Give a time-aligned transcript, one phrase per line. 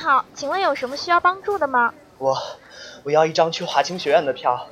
[0.00, 1.92] 好，请问有什么需要帮助的吗？
[2.18, 2.36] 我，
[3.02, 4.68] 我要一张去华清学院的票。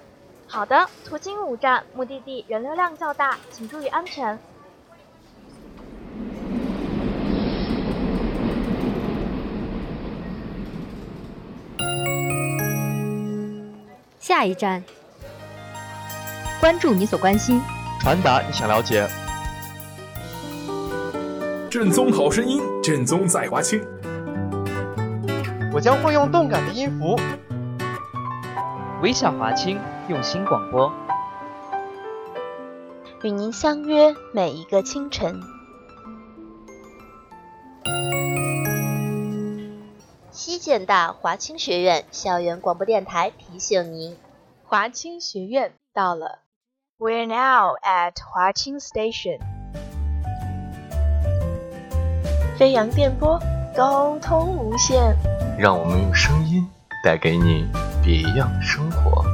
[0.46, 4.38] 好的，途经五站，目的地人流量较大，请注意安全。
[14.20, 14.84] 下一站，
[16.60, 17.60] 关注你所关心，
[18.00, 19.08] 传达你想了解。
[21.68, 23.84] 正宗好声音，正宗在华清。
[25.76, 27.20] 我将会用动感的音符，
[29.02, 30.90] 微笑华清，用心广播，
[33.22, 35.38] 与您相约每一个清晨。
[40.30, 44.16] 西建大华清学院校园广播电台提醒您，
[44.64, 46.38] 华清学院到了。
[46.98, 49.40] We're now at 华清 Station。
[52.56, 53.38] 飞扬电波，
[53.76, 55.35] 沟通无限。
[55.58, 56.66] 让我们用声音
[57.02, 57.66] 带给你
[58.04, 59.24] 别样的生活。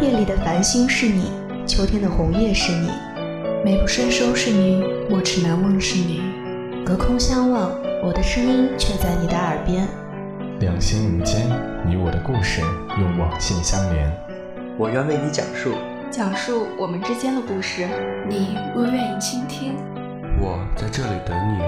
[0.00, 1.30] 夜里的繁星是你，
[1.66, 2.88] 秋天的红叶是你，
[3.62, 6.22] 美不胜收是你，莫齿难忘是你。
[6.86, 7.70] 隔空相望，
[8.02, 9.86] 我的声音却在你的耳边。
[10.60, 11.46] 两心无间，
[11.86, 12.62] 你我的故事
[12.98, 14.10] 用网线相连。
[14.78, 15.74] 我愿为你讲述。
[16.16, 17.88] 讲述我们之间的故事，
[18.28, 19.74] 你若愿意倾听，
[20.40, 21.58] 我在这里等你。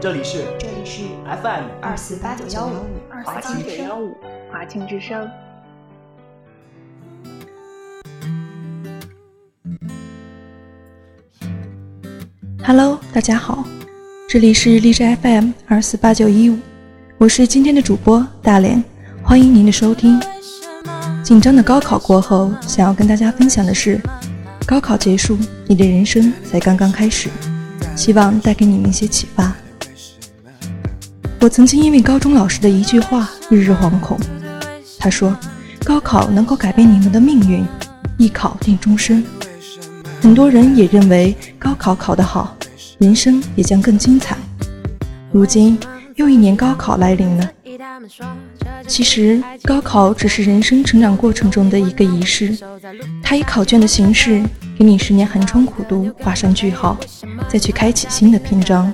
[0.00, 1.04] 这里是这里是
[1.40, 2.72] FM 二四八九幺五
[3.24, 4.16] 华清九幺五
[4.50, 5.30] 华清之声。
[12.64, 13.64] Hello，大家好，
[14.28, 16.58] 这里是荔枝 FM 二四八九一五，
[17.16, 18.82] 我是今天的主播大连，
[19.22, 20.20] 欢迎您的收听。
[21.30, 24.00] 紧张的高考过后，想要跟大家分享的是：
[24.66, 27.28] 高考结束，你的人生才刚刚开始。
[27.94, 29.54] 希望带给你们一些启发。
[31.40, 34.18] 我曾经因为高中老师的一句话日日惶恐。
[34.98, 35.32] 他说
[35.86, 37.64] ：“高考能够改变你们的命运，
[38.18, 39.24] 一考定终身。”
[40.20, 42.56] 很多人也认为高考考得好，
[42.98, 44.36] 人生也将更精彩。
[45.30, 45.78] 如今
[46.16, 47.48] 又一年高考来临了。
[48.86, 52.56] 其实，高考只是人生成长过程中的一个仪式，
[53.22, 54.42] 它以考卷的形式
[54.78, 56.98] 给你十年寒窗苦读画上句号，
[57.48, 58.92] 再去开启新的篇章。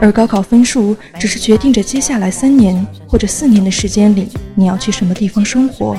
[0.00, 5.96] 而高考分数只是决定着接下来三年或者四年的时间里你要去什么地方生活。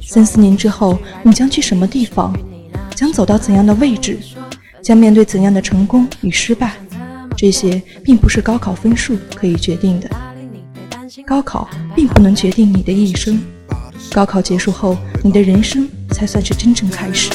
[0.00, 2.32] 三四年之后，你将去什么地方，
[2.94, 4.18] 将走到怎样的位置，
[4.82, 6.72] 将面对怎样的成功与失败，
[7.36, 10.08] 这些并不是高考分数可以决定的。
[11.26, 13.40] 高考并不能决定你的一生，
[14.12, 17.30] 高考结束后，你的人生才算是真正开始。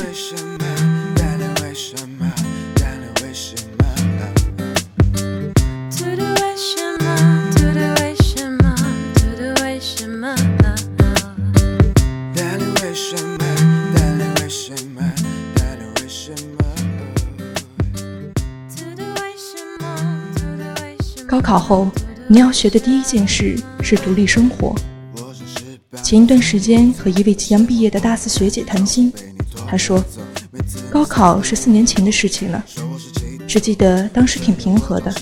[21.28, 21.88] 高考后。
[22.28, 24.76] 你要学的第一件事是独立生活。
[26.04, 29.14] 前一段时间和一位即将毕业的大四学姐谈心，
[29.68, 30.04] 她说，
[30.90, 32.66] 高考是四年前的事情了，
[33.48, 35.14] 只记得当时挺平和的。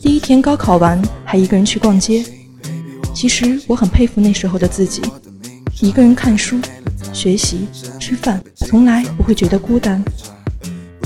[0.00, 2.22] 第一天高考完，还一个人去逛街。
[3.14, 5.00] 其实我很佩服那时候的自己，
[5.80, 6.60] 一个人看书、
[7.14, 7.66] 学习、
[7.98, 10.04] 吃饭，从来不会觉得孤单。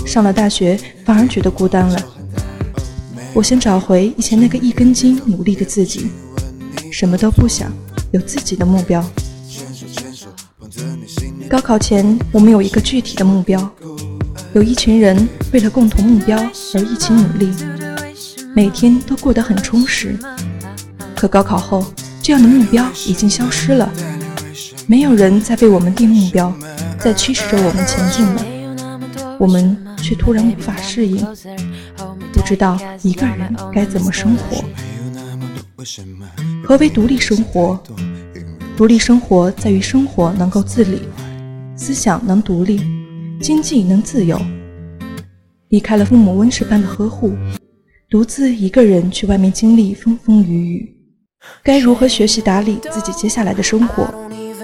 [0.04, 2.15] 上了大学，反而觉得孤单了。
[3.36, 6.10] 我想找回以前那个一根筋、努力的自己，
[6.90, 7.70] 什么都不想，
[8.10, 9.04] 有自己的目标。
[11.46, 13.70] 高考前，我们有一个具体的目标，
[14.54, 16.38] 有一群人为了共同目标
[16.72, 17.50] 而一起努力，
[18.54, 20.18] 每天都过得很充实。
[21.14, 21.84] 可高考后，
[22.22, 23.92] 这样的目标已经消失了，
[24.86, 26.50] 没有人再为我们定目标，
[26.98, 31.22] 在驱使着我们前进了，我们却突然无法适应。
[32.46, 34.62] 知道一个人该怎么生活。
[36.62, 37.76] 何为独立生活？
[38.76, 41.02] 独立生活在于生活能够自理，
[41.74, 42.80] 思想能独立，
[43.40, 44.40] 经济能自由。
[45.70, 47.32] 离开了父母温室般的呵护，
[48.08, 50.96] 独自一个人去外面经历风风雨雨。
[51.64, 54.08] 该如何学习打理自己接下来的生活？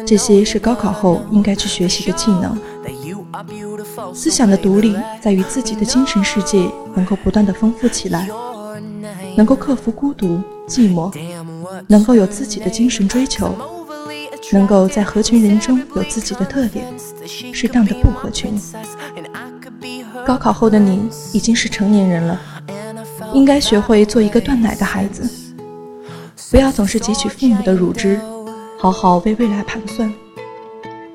[0.06, 2.56] 这些是高考后应该去学习的技能。
[4.14, 8.28] 思想的独立在于自己的精神世界能够不断的丰富起来，
[9.36, 11.12] 能够克服孤独寂寞，
[11.86, 13.54] 能够有自己的精神追求，
[14.52, 16.86] 能够在合群人中有自己的特点，
[17.52, 18.60] 适当的不合群。
[20.26, 22.40] 高考后的你已经是成年人了，
[23.32, 25.28] 应该学会做一个断奶的孩子，
[26.50, 28.20] 不要总是汲取父母的乳汁，
[28.78, 30.12] 好好为未来盘算，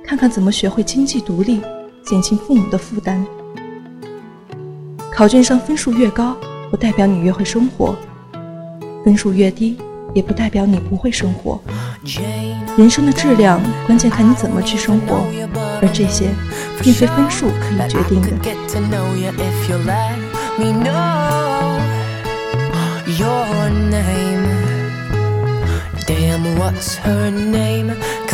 [0.04, 1.62] 看看怎么学会经济独立，
[2.07, 3.25] 减轻父母的负担。
[5.13, 6.38] 考卷上分数越高，
[6.71, 7.94] 不代表你越会生活；
[9.04, 9.77] 分数越低，
[10.13, 11.59] 也不代表你不会生活。
[12.77, 15.25] 人生的质量，关键看你怎么去生活，
[15.81, 16.30] 而这些
[16.81, 18.30] 并非分数可以决定的。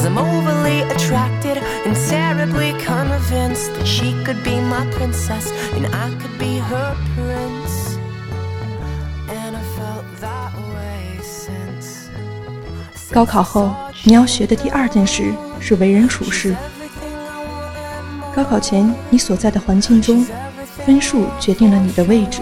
[0.04, 0.84] Damn, what's her name?
[0.84, 6.10] Cause I'm overly attracted and terribly convinced that she could be my princess and I
[6.20, 7.98] could be her prince.
[9.30, 12.10] And I felt that way since.
[13.12, 13.74] 高考后，
[14.04, 16.56] 你要学的第二件事是为人处事。
[18.36, 20.26] 高考前，你所在的环境中，
[20.86, 22.42] 分数决定了你的位置，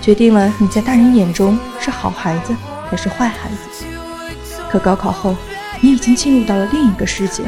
[0.00, 2.56] 决定了你在大人眼中是好孩子
[2.88, 3.84] 还是坏孩子。
[4.70, 5.36] 可高考后，
[5.84, 7.42] 你已经进入到了另一个世界，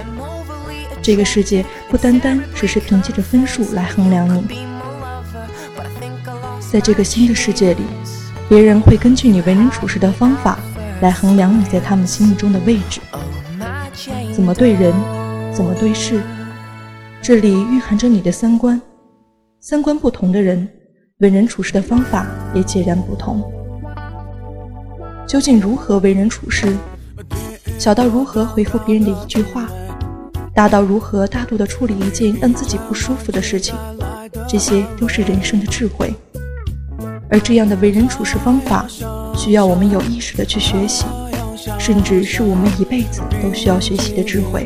[1.00, 4.66] 这个世界不单单只是凭借着分数来衡量你。
[6.72, 7.82] 在这个新的世界里，
[8.48, 10.58] 别人会根据你为人处事的方法
[11.00, 13.00] 来衡量你在他们心目中的位置。
[14.32, 14.92] 怎么对人，
[15.52, 16.20] 怎么对事，
[17.22, 18.82] 这里蕴含着你的三观。
[19.60, 20.68] 三观不同的人，
[21.18, 23.48] 为人处事的方法也截然不同。
[25.24, 26.76] 究竟如何为人处事？
[27.78, 29.68] 小到如何回复别人的一句话，
[30.54, 33.74] 大到如何大度的处理一件让自己不舒服的事情，
[34.48, 36.14] 这些都是人生的智慧。
[37.28, 38.86] 而这样的为人处事方法，
[39.36, 41.04] 需要我们有意识的去学习，
[41.78, 44.64] 甚至是我们一辈子都需要学习的智慧。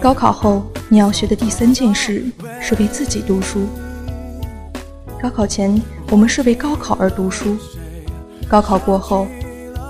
[0.00, 2.24] 高考后，你要学的第三件事
[2.60, 3.66] 是为自己读书。
[5.20, 7.56] 高考前，我们是为高考而读书；
[8.48, 9.26] 高考过后，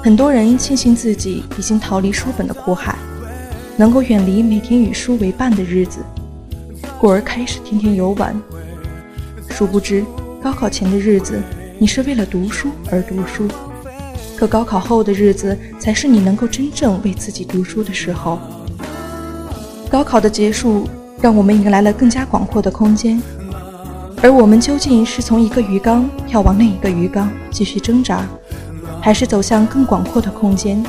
[0.03, 2.97] 很多人庆幸自己已经逃离书本的苦海，
[3.77, 5.99] 能够远离每天与书为伴的日子，
[6.99, 8.35] 故而开始天天游玩。
[9.51, 10.03] 殊不知，
[10.43, 11.39] 高考前的日子，
[11.79, 13.47] 你是为了读书而读书；
[14.39, 18.39] 可高考后的日子，才是你能够真正为自己读书的时候。
[19.91, 20.87] 高考的结束，
[21.21, 23.21] 让我们迎来了更加广阔的空间，
[24.23, 28.27] 而我们究竟是从一个鱼缸跳往另一个鱼缸继续挣扎，
[29.01, 30.85] 还是走向更广阔的空间，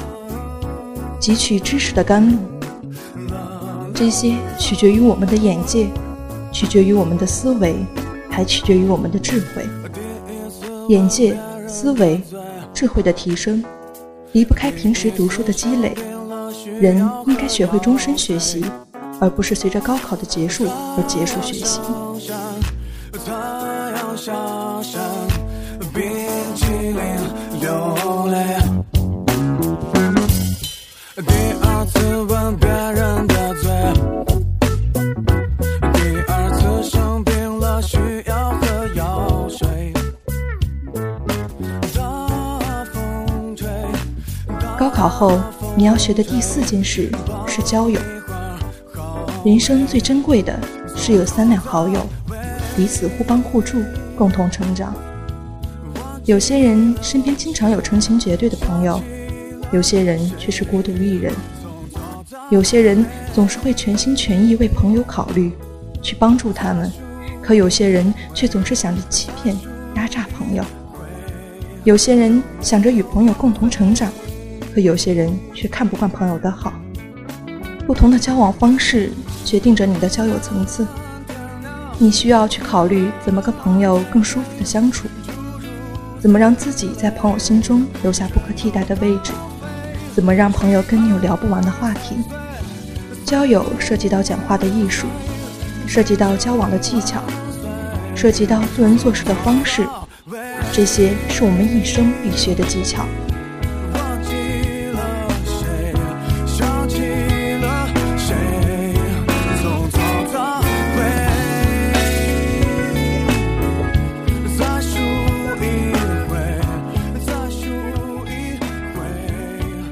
[1.19, 2.37] 汲取知识的甘露？
[3.93, 5.87] 这些取决于我们的眼界，
[6.51, 7.77] 取决于我们的思维，
[8.29, 9.65] 还取决于我们的智慧。
[10.89, 11.37] 眼界、
[11.67, 12.21] 思维、
[12.73, 13.63] 智慧的提升，
[14.33, 15.95] 离不开平时读书的积累。
[16.79, 16.97] 人
[17.27, 18.63] 应该学会终身学习。
[19.21, 21.79] 而不是随着高考的结束而结束学习。
[44.77, 45.37] 高考后，
[45.75, 47.11] 你要学的第四件事
[47.45, 47.99] 是交友。
[49.45, 50.59] 人生最珍贵的
[50.97, 52.05] 是有三两好友，
[52.75, 53.81] 彼此互帮互助，
[54.17, 54.93] 共同成长。
[56.25, 59.01] 有些人身边经常有成群结队的朋友，
[59.71, 61.33] 有些人却是孤独一人。
[62.49, 65.53] 有些人总是会全心全意为朋友考虑，
[66.01, 66.91] 去帮助他们，
[67.41, 69.55] 可有些人却总是想着欺骗、
[69.95, 70.63] 压榨朋友。
[71.85, 74.11] 有些人想着与朋友共同成长，
[74.75, 76.73] 可有些人却看不惯朋友的好。
[77.87, 79.11] 不同的交往方式
[79.49, 80.85] 决定着你的交友层次，
[81.97, 85.07] 你需要去考虑怎么跟朋友更舒服的相处，
[86.19, 89.31] 怎么让自己在朋友心中留下不可替代的位置，
[90.13, 92.17] 怎么让朋友跟你有聊不完的话题。
[93.25, 95.07] 交友涉及到讲话的艺术，
[95.87, 97.19] 涉及到交往的技巧，
[98.15, 99.83] 涉及到做人做事的方式，
[100.71, 103.03] 这些是我们一生必学的技巧。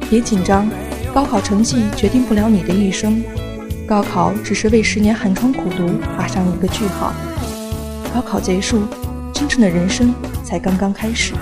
[0.10, 0.70] 别紧张，
[1.14, 3.24] 高考成绩决定不了你的一生，
[3.86, 7.14] 高考只是为十年寒窗苦读画上一个句号。
[8.14, 8.84] 高考结束，
[9.34, 11.34] 真正的人生才刚刚开始。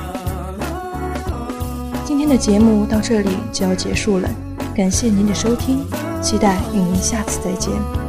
[2.03, 4.29] 今天的节目到这里就要结束了，
[4.75, 5.85] 感谢您的收听，
[6.21, 8.04] 期待与您下次再见。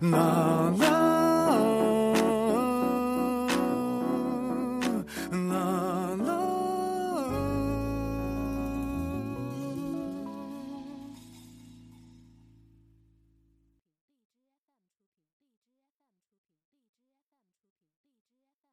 [0.00, 0.57] now.